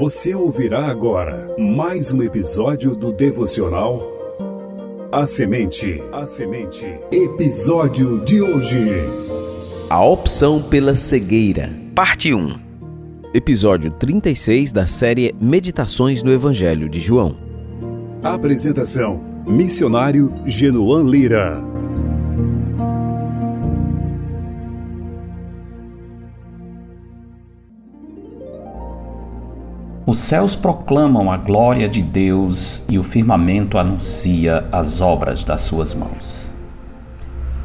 [0.00, 4.02] Você ouvirá agora mais um episódio do devocional
[5.12, 6.02] A Semente.
[6.10, 6.86] A Semente.
[7.12, 8.82] Episódio de hoje.
[9.90, 11.68] A opção pela cegueira.
[11.94, 12.48] Parte 1.
[13.34, 17.36] Episódio 36 da série Meditações no Evangelho de João.
[18.24, 21.62] Apresentação: Missionário Genoan Lira.
[30.10, 35.94] Os céus proclamam a glória de Deus e o firmamento anuncia as obras das suas
[35.94, 36.50] mãos.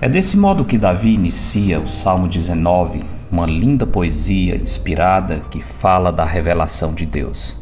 [0.00, 6.10] É desse modo que Davi inicia o Salmo 19, uma linda poesia inspirada que fala
[6.10, 7.56] da revelação de Deus.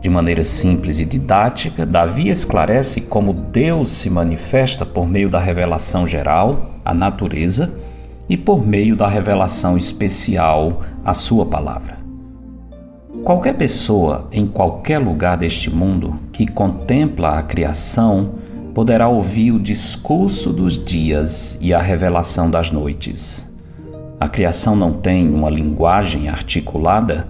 [0.00, 6.08] De maneira simples e didática, Davi esclarece como Deus se manifesta por meio da revelação
[6.08, 7.72] geral, a natureza,
[8.28, 12.01] e por meio da revelação especial, a sua palavra.
[13.20, 18.32] Qualquer pessoa em qualquer lugar deste mundo que contempla a criação
[18.74, 23.48] poderá ouvir o discurso dos dias e a revelação das noites.
[24.18, 27.28] A criação não tem uma linguagem articulada,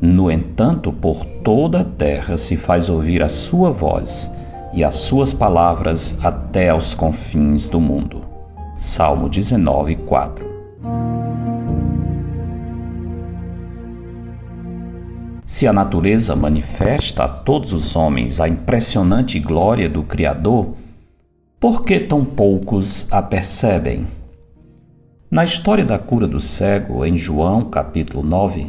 [0.00, 4.32] no entanto, por toda a terra se faz ouvir a sua voz
[4.72, 8.22] e as suas palavras até aos confins do mundo.
[8.76, 10.49] Salmo 19, 4.
[15.50, 20.76] Se a natureza manifesta a todos os homens a impressionante glória do Criador,
[21.58, 24.06] por que tão poucos a percebem?
[25.28, 28.68] Na história da cura do cego, em João capítulo 9,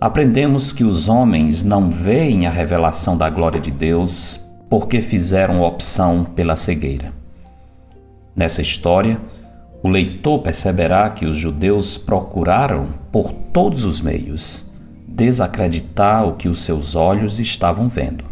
[0.00, 6.24] aprendemos que os homens não veem a revelação da glória de Deus porque fizeram opção
[6.24, 7.12] pela cegueira.
[8.34, 9.20] Nessa história,
[9.82, 14.63] o leitor perceberá que os judeus procuraram por todos os meios
[15.14, 18.24] desacreditar o que os seus olhos estavam vendo.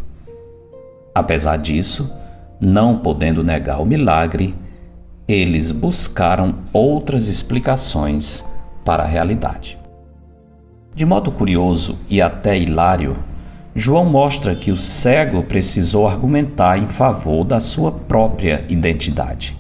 [1.15, 2.10] Apesar disso,
[2.60, 4.54] não podendo negar o milagre,
[5.28, 8.44] eles buscaram outras explicações
[8.84, 9.78] para a realidade.
[10.92, 13.16] De modo curioso e até hilário,
[13.75, 19.56] João mostra que o cego precisou argumentar em favor da sua própria identidade.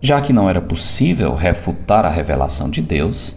[0.00, 3.36] Já que não era possível refutar a revelação de Deus,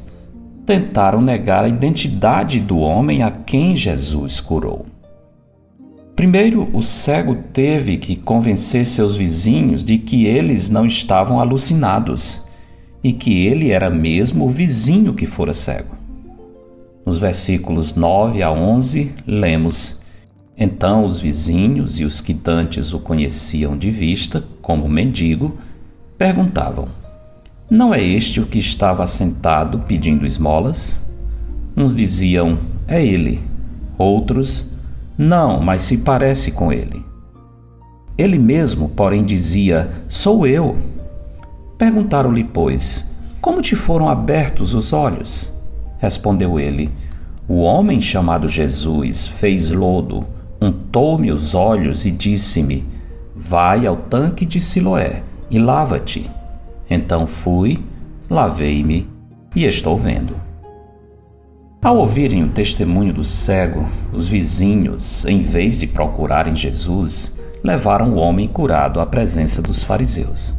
[0.70, 4.86] tentaram negar a identidade do homem a quem Jesus curou.
[6.16, 12.46] Primeiro, o cego teve que convencer seus vizinhos de que eles não estavam alucinados
[13.04, 15.96] e que ele era mesmo o vizinho que fora cego.
[17.04, 20.00] Nos versículos 9 a 11, lemos:
[20.56, 25.58] Então os vizinhos e os que dantes o conheciam de vista, como mendigo,
[26.16, 26.90] perguntavam:
[27.70, 31.06] não é este o que estava sentado pedindo esmolas?
[31.78, 32.58] Uns diziam:
[32.88, 33.42] É ele.
[33.96, 34.66] Outros:
[35.16, 37.06] Não, mas se parece com ele.
[38.18, 40.78] Ele mesmo, porém, dizia: Sou eu.
[41.78, 43.08] Perguntaram-lhe, pois:
[43.40, 45.54] Como te foram abertos os olhos?
[46.00, 46.90] Respondeu ele:
[47.48, 50.26] O homem chamado Jesus fez lodo,
[50.60, 52.84] untou-me os olhos e disse-me:
[53.36, 56.39] Vai ao tanque de Siloé e lava-te.
[56.90, 57.84] Então fui,
[58.30, 59.08] lavei-me
[59.56, 60.36] e estou vendo.
[61.82, 68.18] Ao ouvirem o testemunho do cego, os vizinhos, em vez de procurarem Jesus, levaram o
[68.18, 70.54] homem curado à presença dos fariseus.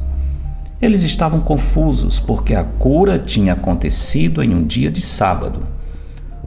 [0.80, 5.66] Eles estavam confusos porque a cura tinha acontecido em um dia de sábado.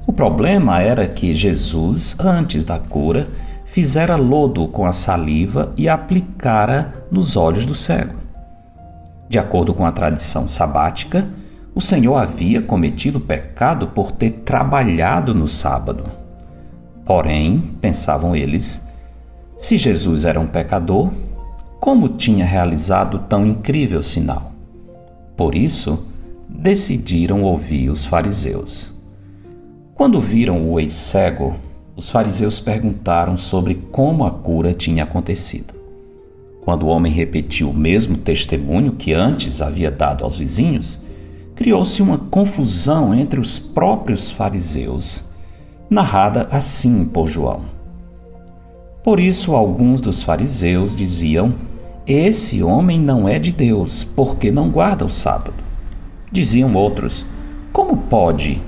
[0.08, 3.28] O problema era que Jesus, antes da cura,
[3.66, 8.23] fizera lodo com a saliva e aplicara nos olhos do cego.
[9.30, 11.28] De acordo com a tradição sabática,
[11.76, 16.04] o Senhor havia cometido pecado por ter trabalhado no sábado.
[17.06, 18.88] Porém, pensavam eles,
[19.58, 21.12] se Jesus era um pecador,
[21.80, 24.52] como tinha realizado tão incrível sinal?
[25.36, 26.08] Por isso,
[26.48, 28.94] decidiram ouvir os fariseus.
[29.96, 31.56] Quando viram o ex-cego,
[31.96, 35.83] os fariseus perguntaram sobre como a cura tinha acontecido.
[36.64, 41.02] Quando o homem repetiu o mesmo testemunho que antes havia dado aos vizinhos,
[41.56, 45.26] criou-se uma confusão entre os próprios fariseus,
[45.90, 47.66] narrada assim por João.
[49.04, 51.54] Por isso, alguns dos fariseus diziam:
[52.08, 55.56] Esse homem não é de Deus, porque não guarda o sábado.
[56.32, 57.26] Diziam outros:
[57.74, 58.62] Como pode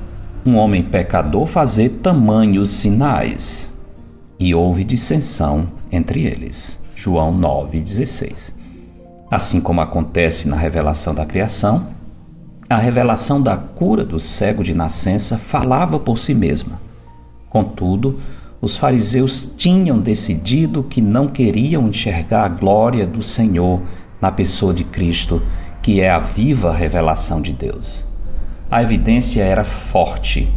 [0.45, 3.73] um homem pecador fazer tamanhos sinais?
[4.37, 6.83] E houve dissensão entre eles.
[6.95, 8.53] João 9,16.
[9.29, 11.87] Assim como acontece na revelação da criação,
[12.69, 16.79] a revelação da cura do cego de nascença falava por si mesma.
[17.49, 18.19] Contudo,
[18.61, 23.81] os fariseus tinham decidido que não queriam enxergar a glória do Senhor
[24.19, 25.43] na pessoa de Cristo,
[25.81, 28.07] que é a viva revelação de Deus.
[28.71, 30.51] A evidência era forte,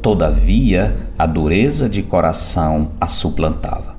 [0.00, 3.97] todavia a dureza de coração a suplantava.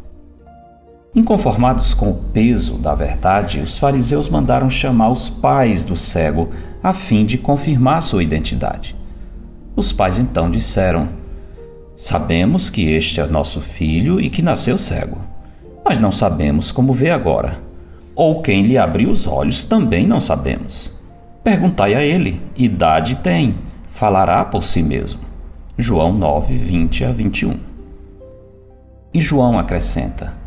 [1.19, 6.49] Inconformados com o peso da verdade, os fariseus mandaram chamar os pais do cego
[6.81, 8.95] a fim de confirmar sua identidade.
[9.75, 11.09] Os pais então disseram:
[11.97, 15.17] Sabemos que este é nosso filho e que nasceu cego,
[15.83, 17.59] mas não sabemos como vê agora.
[18.15, 20.89] Ou quem lhe abriu os olhos também não sabemos.
[21.43, 23.55] Perguntai a ele: idade tem,
[23.89, 25.19] falará por si mesmo.
[25.77, 27.57] João 9, 20 a 21.
[29.13, 30.39] E João acrescenta: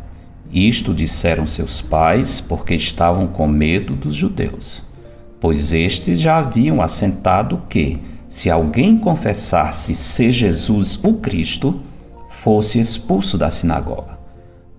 [0.52, 4.84] isto disseram seus pais porque estavam com medo dos judeus,
[5.40, 11.80] pois estes já haviam assentado que, se alguém confessasse ser Jesus o Cristo,
[12.28, 14.18] fosse expulso da sinagoga.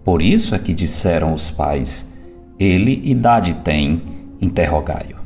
[0.04, 2.08] Por isso é que disseram os pais:
[2.60, 4.04] Ele idade tem,
[4.40, 5.24] interrogai-o.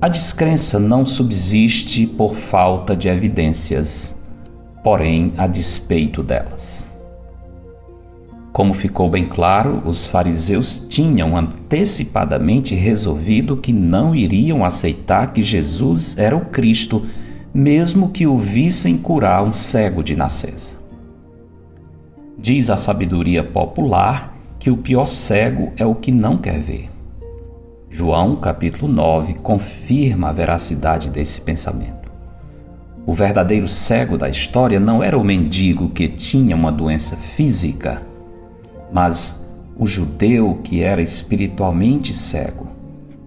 [0.00, 4.16] A descrença não subsiste por falta de evidências
[4.82, 6.86] porém a despeito delas.
[8.52, 16.18] Como ficou bem claro, os fariseus tinham antecipadamente resolvido que não iriam aceitar que Jesus
[16.18, 17.06] era o Cristo,
[17.54, 20.76] mesmo que o vissem curar um cego de nascença.
[22.38, 26.90] Diz a sabedoria popular que o pior cego é o que não quer ver.
[27.88, 32.01] João capítulo 9 confirma a veracidade desse pensamento.
[33.04, 38.00] O verdadeiro cego da história não era o mendigo que tinha uma doença física,
[38.92, 39.44] mas
[39.76, 42.68] o judeu que era espiritualmente cego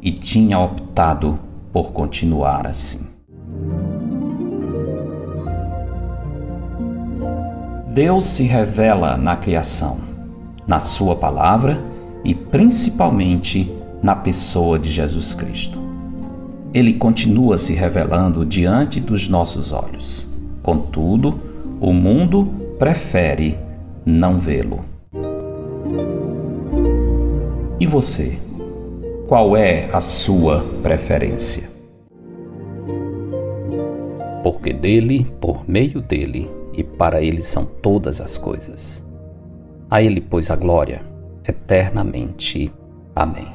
[0.02, 1.38] e tinha optado
[1.74, 3.06] por continuar assim.
[7.94, 9.98] Deus se revela na criação,
[10.66, 11.84] na Sua palavra
[12.24, 15.85] e principalmente na pessoa de Jesus Cristo
[16.76, 20.28] ele continua se revelando diante dos nossos olhos.
[20.62, 21.40] Contudo,
[21.80, 23.58] o mundo prefere
[24.06, 24.84] não vê-lo.
[27.80, 28.38] E você?
[29.26, 31.64] Qual é a sua preferência?
[34.44, 39.02] Porque dele, por meio dele e para ele são todas as coisas.
[39.90, 41.02] A ele, pois, a glória
[41.48, 42.70] eternamente.
[43.16, 43.55] Amém.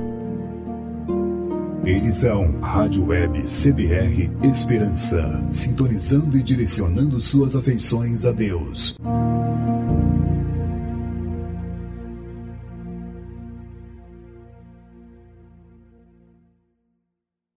[1.83, 8.95] Eles são Rádio Web CBR Esperança, sintonizando e direcionando suas afeições a Deus.